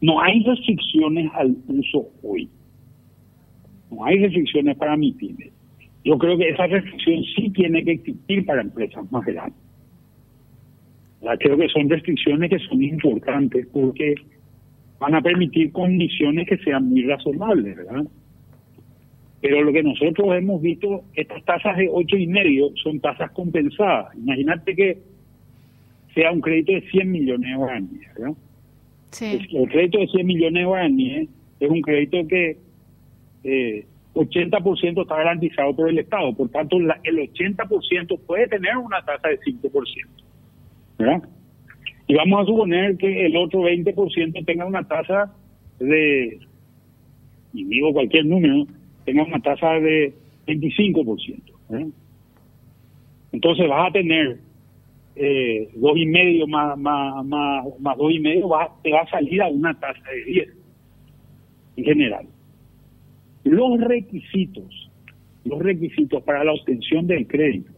no 0.00 0.20
hay 0.20 0.42
restricciones 0.42 1.30
al 1.34 1.56
uso 1.68 2.08
hoy. 2.22 2.48
No 3.90 4.04
hay 4.04 4.18
restricciones 4.18 4.76
para 4.76 4.96
mi 4.96 5.12
pyme. 5.12 5.50
Yo 6.04 6.18
creo 6.18 6.36
que 6.36 6.48
esa 6.48 6.66
restricción 6.66 7.22
sí 7.36 7.50
tiene 7.50 7.84
que 7.84 7.92
existir 7.92 8.44
para 8.44 8.62
empresas 8.62 9.10
más 9.12 9.24
grandes. 9.24 9.60
Creo 11.38 11.56
que 11.56 11.68
son 11.68 11.88
restricciones 11.88 12.50
que 12.50 12.58
son 12.58 12.82
importantes 12.82 13.66
porque 13.72 14.14
van 14.98 15.14
a 15.14 15.20
permitir 15.20 15.70
condiciones 15.70 16.48
que 16.48 16.58
sean 16.58 16.88
muy 16.88 17.04
razonables, 17.04 17.76
¿verdad? 17.76 18.04
Pero 19.42 19.60
lo 19.62 19.72
que 19.72 19.82
nosotros 19.82 20.28
hemos 20.36 20.62
visto, 20.62 21.02
estas 21.14 21.44
tasas 21.44 21.76
de 21.76 21.88
ocho 21.90 22.16
y 22.16 22.28
medio 22.28 22.70
son 22.76 23.00
tasas 23.00 23.30
compensadas. 23.32 24.16
Imagínate 24.16 24.74
que 24.76 24.98
sea 26.14 26.30
un 26.30 26.40
crédito 26.40 26.72
de 26.72 26.82
100 26.82 27.10
millones 27.10 27.50
de 27.50 27.56
guaraníes, 27.56 28.14
¿verdad? 28.14 28.34
Sí. 29.10 29.40
El 29.52 29.68
crédito 29.68 29.98
de 29.98 30.06
100 30.06 30.26
millones 30.26 30.60
de 30.60 30.64
guaraníes 30.64 31.28
es 31.58 31.68
un 31.68 31.82
crédito 31.82 32.26
que 32.28 32.56
eh, 33.42 33.84
80% 34.14 35.02
está 35.02 35.16
garantizado 35.16 35.74
por 35.74 35.88
el 35.88 35.98
Estado, 35.98 36.32
por 36.34 36.48
tanto 36.50 36.76
el 36.76 36.86
80% 36.86 38.20
puede 38.20 38.46
tener 38.46 38.76
una 38.76 39.02
tasa 39.02 39.28
de 39.28 39.40
5%. 39.40 39.72
¿verdad? 40.98 41.22
Y 42.06 42.14
vamos 42.14 42.42
a 42.42 42.46
suponer 42.46 42.96
que 42.96 43.26
el 43.26 43.36
otro 43.36 43.62
20% 43.62 44.44
tenga 44.44 44.66
una 44.66 44.86
tasa 44.86 45.34
de, 45.80 46.38
y 47.54 47.64
digo 47.64 47.92
cualquier 47.92 48.26
número, 48.26 48.66
tenga 49.04 49.24
una 49.24 49.40
tasa 49.40 49.72
de 49.74 50.14
25%. 50.46 51.42
¿verdad? 51.68 51.88
Entonces 53.32 53.68
vas 53.68 53.88
a 53.88 53.92
tener 53.92 54.38
eh, 55.16 55.68
dos 55.74 55.96
y 55.96 56.06
medio 56.06 56.46
más, 56.46 56.78
más, 56.78 57.24
más, 57.26 57.98
dos 57.98 58.12
y 58.12 58.20
medio, 58.20 58.48
te 58.82 58.92
va 58.92 59.00
a 59.00 59.10
salir 59.10 59.42
a 59.42 59.48
una 59.48 59.78
tasa 59.78 60.02
de 60.10 60.24
10 60.24 60.48
en 61.76 61.84
general. 61.84 62.26
Los 63.44 63.80
requisitos, 63.80 64.90
los 65.44 65.58
requisitos 65.58 66.22
para 66.22 66.44
la 66.44 66.52
obtención 66.52 67.06
del 67.06 67.26
crédito 67.26 67.72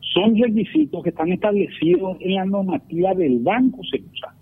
son 0.00 0.36
requisitos 0.36 1.02
que 1.02 1.10
están 1.10 1.32
establecidos 1.32 2.16
en 2.20 2.34
la 2.34 2.44
normativa 2.44 3.14
del 3.14 3.40
Banco 3.40 3.82
Central. 3.84 4.34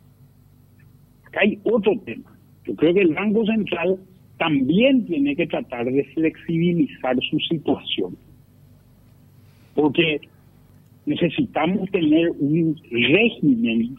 Acá 1.24 1.40
hay 1.42 1.58
otro 1.64 1.92
tema. 2.04 2.32
Yo 2.64 2.74
creo 2.76 2.94
que 2.94 3.00
el 3.00 3.14
Banco 3.14 3.44
Central 3.46 3.98
también 4.38 5.06
tiene 5.06 5.34
que 5.34 5.46
tratar 5.46 5.86
de 5.86 6.04
flexibilizar 6.14 7.16
su 7.30 7.38
situación. 7.40 8.16
Porque 9.74 10.20
necesitamos 11.06 11.90
tener 11.90 12.30
un 12.38 12.80
régimen 12.90 13.96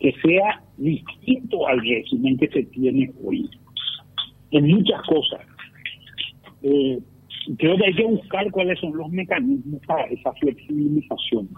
que 0.00 0.12
sea 0.22 0.62
distinto 0.76 1.66
al 1.66 1.80
régimen 1.80 2.36
que 2.36 2.48
se 2.48 2.62
tiene 2.64 3.10
hoy. 3.24 3.48
En 4.50 4.68
muchas 4.68 5.02
cosas 5.02 5.40
eh, 6.62 6.98
creo 7.58 7.76
que 7.76 7.86
hay 7.86 7.94
que 7.94 8.04
buscar 8.04 8.50
cuáles 8.50 8.78
son 8.80 8.96
los 8.96 9.08
mecanismos 9.10 9.80
para 9.86 10.04
esa 10.04 10.32
flexibilización. 10.34 11.48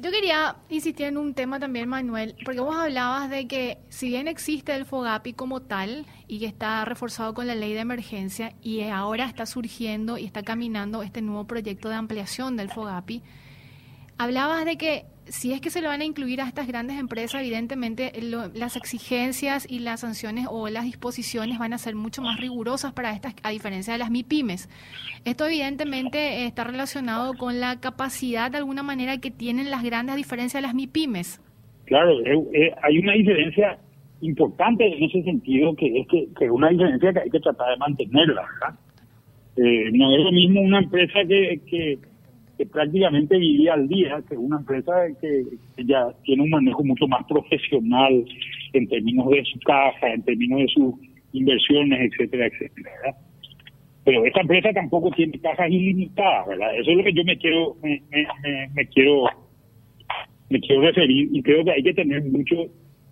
Yo 0.00 0.10
quería 0.10 0.56
insistir 0.70 1.04
en 1.04 1.18
un 1.18 1.34
tema 1.34 1.60
también, 1.60 1.86
Manuel, 1.86 2.34
porque 2.42 2.60
vos 2.60 2.74
hablabas 2.74 3.28
de 3.28 3.46
que 3.46 3.76
si 3.90 4.08
bien 4.08 4.28
existe 4.28 4.74
el 4.74 4.86
FOGAPI 4.86 5.34
como 5.34 5.60
tal 5.60 6.06
y 6.26 6.38
que 6.38 6.46
está 6.46 6.86
reforzado 6.86 7.34
con 7.34 7.46
la 7.46 7.54
ley 7.54 7.74
de 7.74 7.80
emergencia 7.80 8.54
y 8.62 8.80
ahora 8.84 9.26
está 9.26 9.44
surgiendo 9.44 10.16
y 10.16 10.24
está 10.24 10.42
caminando 10.42 11.02
este 11.02 11.20
nuevo 11.20 11.46
proyecto 11.46 11.90
de 11.90 11.96
ampliación 11.96 12.56
del 12.56 12.70
FOGAPI, 12.70 13.22
hablabas 14.16 14.64
de 14.64 14.78
que 14.78 15.04
si 15.30 15.52
es 15.52 15.60
que 15.60 15.70
se 15.70 15.80
lo 15.80 15.88
van 15.88 16.00
a 16.00 16.04
incluir 16.04 16.40
a 16.40 16.48
estas 16.48 16.66
grandes 16.66 16.98
empresas, 16.98 17.40
evidentemente 17.40 18.12
las 18.54 18.76
exigencias 18.76 19.66
y 19.70 19.78
las 19.78 20.00
sanciones 20.00 20.46
o 20.50 20.68
las 20.68 20.84
disposiciones 20.84 21.58
van 21.58 21.72
a 21.72 21.78
ser 21.78 21.94
mucho 21.94 22.20
más 22.20 22.40
rigurosas 22.40 22.92
para 22.92 23.12
estas, 23.12 23.34
a 23.42 23.50
diferencia 23.50 23.92
de 23.92 24.00
las 24.00 24.10
MIPIMES. 24.10 24.68
Esto 25.24 25.46
evidentemente 25.46 26.44
está 26.46 26.64
relacionado 26.64 27.34
con 27.34 27.60
la 27.60 27.78
capacidad 27.78 28.50
de 28.50 28.58
alguna 28.58 28.82
manera 28.82 29.18
que 29.18 29.30
tienen 29.30 29.70
las 29.70 29.84
grandes 29.84 30.14
a 30.14 30.16
diferencia 30.16 30.58
de 30.58 30.66
las 30.66 30.74
MIPIMES. 30.74 31.40
Claro, 31.86 32.10
hay 32.82 32.98
una 32.98 33.12
diferencia 33.12 33.78
importante 34.22 34.84
en 34.84 35.04
ese 35.04 35.22
sentido 35.22 35.74
que 35.76 36.00
es 36.00 36.08
que, 36.08 36.28
que 36.38 36.50
una 36.50 36.68
diferencia 36.70 37.12
que 37.12 37.20
hay 37.20 37.30
que 37.30 37.40
tratar 37.40 37.70
de 37.70 37.76
mantenerla, 37.76 38.42
¿verdad? 38.42 38.78
Eh, 39.56 39.90
no 39.92 40.14
es 40.16 40.24
lo 40.24 40.32
mismo 40.32 40.60
una 40.60 40.78
empresa 40.78 41.20
que, 41.26 41.60
que 41.66 41.98
que 42.60 42.66
prácticamente 42.66 43.38
vivía 43.38 43.72
al 43.72 43.88
día, 43.88 44.22
que 44.28 44.34
es 44.34 44.38
una 44.38 44.58
empresa 44.58 44.92
que, 45.18 45.44
ya 45.82 46.12
tiene 46.24 46.42
un 46.42 46.50
manejo 46.50 46.84
mucho 46.84 47.08
más 47.08 47.24
profesional 47.24 48.22
en 48.74 48.86
términos 48.86 49.30
de 49.30 49.42
su 49.46 49.58
caja, 49.60 50.12
en 50.12 50.22
términos 50.24 50.58
de 50.60 50.68
sus 50.68 50.94
inversiones, 51.32 52.12
etcétera, 52.12 52.48
etcétera. 52.48 53.16
Pero 54.04 54.26
esta 54.26 54.42
empresa 54.42 54.74
tampoco 54.74 55.10
tiene 55.12 55.40
cajas 55.40 55.70
ilimitadas, 55.70 56.48
¿verdad? 56.48 56.76
Eso 56.76 56.90
es 56.90 56.96
lo 56.98 57.04
que 57.04 57.14
yo 57.14 57.24
me 57.24 57.38
quiero, 57.38 57.76
me, 57.82 58.86
quiero, 58.88 59.24
me 60.50 60.60
quiero 60.60 60.82
referir 60.82 61.30
y 61.32 61.42
creo 61.42 61.64
que 61.64 61.70
hay 61.70 61.82
que 61.82 61.94
tener 61.94 62.22
mucho, 62.24 62.56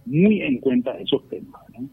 muy 0.05 0.43
en 0.43 0.59
cuenta 0.59 0.91
esos 0.99 1.27
temas. 1.31 1.63
¿no? 1.73 1.89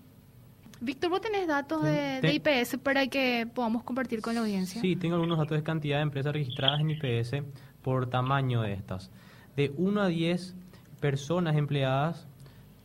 Víctor, 0.85 1.09
¿vos 1.09 1.19
tenés 1.19 1.47
datos 1.47 1.81
de, 1.81 2.21
IPS 2.21 2.77
para 2.77 3.07
que 3.07 3.47
podamos 3.51 3.81
compartir 3.81 4.21
con 4.21 4.35
la 4.35 4.41
audiencia? 4.41 4.79
Sí, 4.81 4.95
tengo 4.95 5.15
algunos 5.15 5.39
datos 5.39 5.57
de 5.57 5.63
cantidad 5.63 5.97
de 5.97 6.03
empresas 6.03 6.31
registradas 6.31 6.79
en 6.79 6.91
IPS 6.91 7.37
por 7.81 8.07
tamaño 8.07 8.61
de 8.61 8.73
estas. 8.73 9.09
De 9.55 9.73
1 9.77 9.99
a 9.99 10.07
10 10.07 10.53
personas 10.99 11.55
empleadas, 11.55 12.27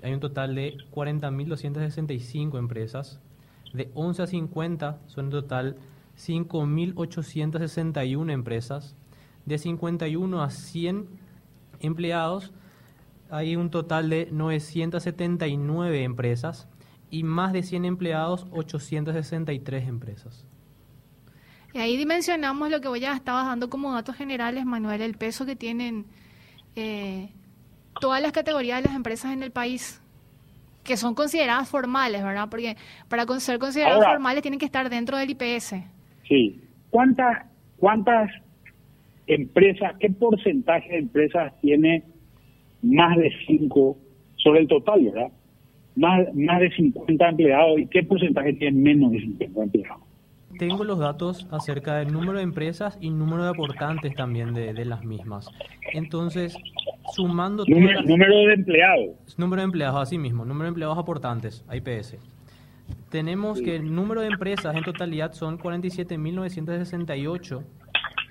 hay 0.02 0.14
un 0.14 0.20
total 0.20 0.54
de 0.54 0.78
40.265 0.90 2.58
empresas. 2.58 3.20
De 3.74 3.90
11 3.92 4.22
a 4.22 4.26
50 4.26 4.98
son 5.06 5.26
en 5.26 5.30
total 5.30 5.76
5.861 6.16 8.32
empresas. 8.32 8.96
De 9.44 9.58
51 9.58 10.42
a 10.42 10.48
100 10.48 11.06
empleados 11.80 12.50
hay 13.28 13.56
un 13.56 13.68
total 13.68 14.08
de 14.08 14.26
979 14.32 16.02
empresas 16.02 16.66
y 17.10 17.24
más 17.24 17.52
de 17.52 17.62
100 17.62 17.84
empleados, 17.84 18.46
863 18.52 19.88
empresas. 19.88 20.46
Y 21.72 21.78
ahí 21.78 21.96
dimensionamos 21.96 22.70
lo 22.70 22.80
que 22.80 22.88
vos 22.88 23.00
ya 23.00 23.14
estabas 23.14 23.46
dando 23.46 23.70
como 23.70 23.92
datos 23.92 24.16
generales, 24.16 24.64
Manuel, 24.64 25.02
el 25.02 25.16
peso 25.16 25.46
que 25.46 25.56
tienen 25.56 26.06
eh, 26.74 27.28
todas 28.00 28.20
las 28.20 28.32
categorías 28.32 28.82
de 28.82 28.88
las 28.88 28.96
empresas 28.96 29.32
en 29.32 29.42
el 29.42 29.52
país, 29.52 30.02
que 30.82 30.96
son 30.96 31.14
consideradas 31.14 31.68
formales, 31.68 32.22
¿verdad? 32.22 32.48
Porque 32.50 32.76
para 33.08 33.24
ser 33.38 33.58
consideradas 33.58 34.04
formales 34.04 34.42
tienen 34.42 34.58
que 34.58 34.66
estar 34.66 34.88
dentro 34.90 35.16
del 35.16 35.30
IPS. 35.30 35.74
Sí. 36.26 36.60
¿Cuántas, 36.90 37.46
¿Cuántas 37.76 38.30
empresas, 39.26 39.94
qué 40.00 40.10
porcentaje 40.10 40.88
de 40.88 40.98
empresas 40.98 41.52
tiene 41.60 42.02
más 42.82 43.16
de 43.16 43.30
5 43.46 43.96
sobre 44.36 44.60
el 44.60 44.68
total, 44.68 45.04
verdad? 45.04 45.30
Más, 45.96 46.34
más 46.34 46.60
de 46.60 46.70
50 46.70 47.28
empleados 47.28 47.78
y 47.78 47.86
qué 47.86 48.02
porcentaje 48.02 48.52
tienen 48.54 48.82
menos 48.82 49.12
de 49.12 49.20
50 49.20 49.62
empleados. 49.62 50.02
Tengo 50.58 50.82
los 50.84 50.98
datos 50.98 51.46
acerca 51.50 51.96
del 51.96 52.12
número 52.12 52.38
de 52.38 52.44
empresas 52.44 52.98
y 53.00 53.10
número 53.10 53.44
de 53.44 53.50
aportantes 53.50 54.14
también 54.14 54.52
de, 54.52 54.84
las 54.84 55.04
mismas. 55.04 55.48
Entonces, 55.94 56.56
sumando... 57.14 57.64
Número, 57.66 58.02
número 58.02 58.36
de 58.46 58.54
empleados. 58.54 59.38
Número 59.38 59.62
de 59.62 59.64
empleados, 59.64 60.02
así 60.02 60.18
mismo. 60.18 60.44
Número 60.44 60.64
de 60.64 60.68
empleados 60.68 60.98
aportantes, 60.98 61.64
IPS. 61.72 62.18
Tenemos 63.08 63.62
que 63.62 63.76
el 63.76 63.94
número 63.94 64.20
de 64.20 64.26
empresas 64.26 64.76
en 64.76 64.84
totalidad 64.84 65.32
son 65.32 65.58
47.968, 65.58 67.62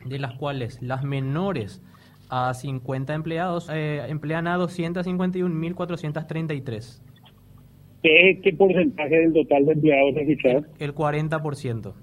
de 0.05 0.19
las 0.19 0.33
cuales 0.33 0.79
las 0.81 1.03
menores 1.03 1.81
a 2.29 2.53
50 2.53 3.13
empleados 3.13 3.67
eh, 3.71 4.05
emplean 4.07 4.47
a 4.47 4.57
251.433. 4.57 7.01
¿Qué, 8.01 8.39
¿Qué 8.41 8.53
porcentaje 8.53 9.19
del 9.19 9.33
total 9.33 9.65
de 9.65 9.73
empleados 9.73 10.15
registrados? 10.15 10.65
El 10.79 10.93
40%. 10.93 11.93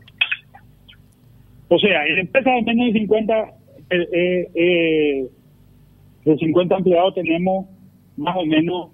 O 1.69 1.79
sea, 1.79 2.07
en 2.07 2.19
empresas 2.19 2.55
de 2.55 2.63
menos 2.63 2.93
de 2.93 3.01
50 3.01 3.55
eh, 3.91 4.51
eh, 4.55 5.31
de 6.25 6.37
50 6.37 6.77
empleados 6.77 7.15
tenemos 7.15 7.67
más 8.17 8.37
o 8.37 8.45
menos 8.45 8.91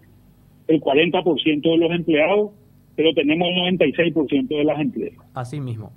el 0.69 0.81
40% 0.81 1.63
de 1.63 1.77
los 1.77 1.91
empleados, 1.91 2.51
pero 2.95 3.13
tenemos 3.15 3.49
el 3.49 3.79
96% 3.79 4.49
de 4.49 4.65
las 4.65 4.81
empresas. 4.81 5.25
Así 5.35 5.61
mismo. 5.61 5.93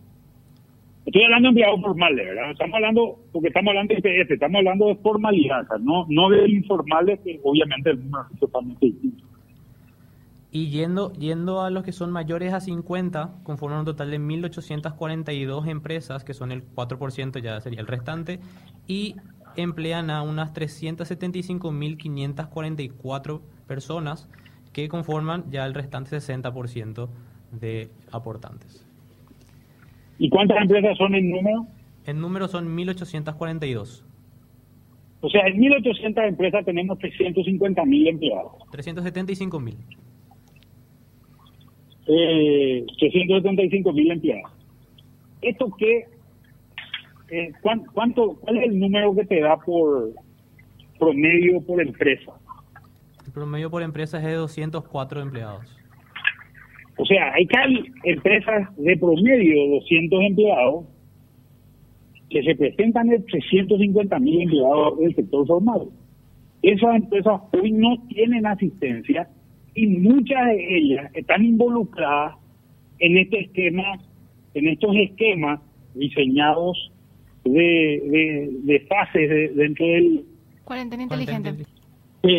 Estoy 1.06 1.24
hablando 1.24 1.48
de 1.48 1.50
empleados 1.50 1.82
formales, 1.82 2.26
¿verdad? 2.26 2.52
Estamos 2.52 2.76
hablando, 2.76 3.20
porque 3.32 3.50
estamos 3.50 3.70
hablando 3.70 3.94
de 3.94 4.00
IPF, 4.00 4.32
estamos 4.32 4.56
hablando 4.58 4.88
de 4.88 4.96
formalidad, 4.96 5.64
no, 5.82 6.06
no 6.10 6.30
de 6.30 6.50
informales, 6.50 7.20
que 7.20 7.40
obviamente 7.44 7.92
es 7.92 8.40
totalmente 8.40 8.86
distinto. 8.88 9.24
Y 10.56 10.70
yendo, 10.70 11.12
yendo 11.12 11.62
a 11.64 11.70
los 11.70 11.84
que 11.84 11.92
son 11.92 12.14
mayores 12.14 12.54
a 12.54 12.62
50, 12.62 13.40
conforman 13.44 13.80
un 13.80 13.86
total 13.86 14.10
de 14.10 14.22
1.842 14.22 15.68
empresas, 15.68 16.24
que 16.24 16.34
son 16.34 16.54
el 16.54 16.64
4%, 16.64 17.42
ya 17.42 17.60
sería 17.60 17.82
el 17.82 17.88
restante, 17.88 18.40
y 18.88 19.18
emplean 19.58 20.10
a 20.10 20.22
unas 20.22 20.54
375.544 20.54 23.42
personas, 23.68 24.30
que 24.72 24.88
conforman 24.88 25.44
ya 25.52 25.66
el 25.66 25.74
restante 25.74 26.16
60% 26.16 27.10
de 27.52 27.90
aportantes. 28.14 28.88
¿Y 30.20 30.30
cuántas 30.30 30.62
empresas 30.62 30.98
son 30.98 31.16
en 31.16 31.32
número? 31.32 31.68
En 32.06 32.22
número 32.22 32.48
son 32.48 32.78
1.842. 32.78 34.06
O 35.20 35.30
sea, 35.30 35.48
en 35.48 35.60
1.800 35.60 36.30
empresas 36.30 36.64
tenemos 36.64 36.98
350.000 37.00 38.08
empleados. 38.08 38.54
375.000 38.72 40.05
eh, 42.08 42.86
375 43.00 43.94
mil 43.94 44.12
empleados. 44.12 44.52
¿Esto 45.42 45.68
qué? 45.78 46.06
Eh, 47.32 47.52
¿cuánto, 47.94 48.36
¿Cuál 48.42 48.58
es 48.58 48.64
el 48.66 48.80
número 48.80 49.16
que 49.16 49.26
te 49.26 49.42
da 49.42 49.58
por 49.58 50.12
promedio 51.00 51.62
por 51.62 51.82
empresa? 51.82 52.32
El 53.26 53.32
promedio 53.32 53.70
por 53.70 53.82
empresa 53.82 54.18
es 54.20 54.26
de 54.26 54.34
204 54.34 55.22
empleados. 55.22 55.66
O 56.98 57.06
sea, 57.06 57.34
hay 57.34 57.48
empresas 58.04 58.76
de 58.78 58.98
promedio 58.98 59.64
de 59.64 59.70
200 59.80 60.20
empleados 60.22 60.86
que 62.30 62.44
se 62.44 62.56
presentan 62.56 63.12
en 63.12 63.26
350 63.26 64.20
mil 64.20 64.42
empleados 64.42 65.00
del 65.00 65.16
sector 65.16 65.46
formal. 65.46 65.90
Esas 66.62 66.96
empresas 66.96 67.42
hoy 67.54 67.72
no 67.72 67.98
tienen 68.08 68.46
asistencia 68.46 69.28
y 69.76 69.88
muchas 69.88 70.46
de 70.48 70.78
ellas 70.78 71.12
están 71.14 71.44
involucradas 71.44 72.36
en 73.00 73.18
este 73.18 73.42
esquema, 73.42 74.00
en 74.54 74.68
estos 74.70 74.96
esquemas 74.96 75.60
diseñados 75.94 76.92
de, 77.44 78.50
de, 78.64 78.80
fases 78.88 79.56
dentro 79.56 79.86
del... 79.86 80.26
Cuarentena 80.64 81.04
inteligente. 81.04 81.66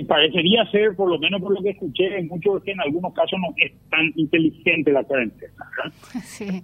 parecería 0.08 0.64
ser, 0.70 0.96
por 0.96 1.10
lo 1.10 1.18
menos 1.18 1.40
por 1.40 1.54
lo 1.54 1.62
que 1.62 1.70
escuché, 1.70 2.18
en 2.18 2.28
muchos 2.28 2.64
que 2.64 2.72
en 2.72 2.80
algunos 2.80 3.12
casos 3.12 3.38
no 3.38 3.54
es 3.58 3.72
tan 3.90 4.12
inteligente 4.16 4.90
la 4.90 5.04
cuarentena. 5.04 5.52
Sí. 6.22 6.62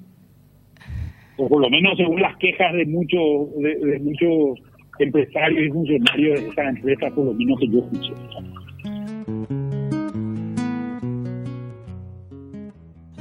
O 1.39 1.49
por 1.49 1.63
lo 1.63 1.71
menos 1.71 1.97
según 1.97 2.21
las 2.21 2.37
quejas 2.37 2.75
de 2.75 2.85
muchos 2.85 3.55
de, 3.57 3.99
muchos 4.01 4.61
empresarios 4.99 5.67
y 5.67 5.71
funcionarios 5.71 6.41
de 6.41 6.49
esta 6.49 6.69
empresa, 6.69 7.15
por 7.15 7.25
lo 7.25 7.33
menos 7.33 7.59
que 7.59 7.69
yo 7.69 7.79
escuché. 7.79 8.13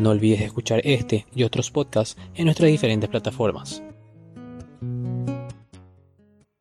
No 0.01 0.09
olvides 0.09 0.41
escuchar 0.41 0.81
este 0.83 1.27
y 1.35 1.43
otros 1.43 1.69
podcasts 1.69 2.17
en 2.33 2.45
nuestras 2.45 2.71
diferentes 2.71 3.07
plataformas. 3.07 3.83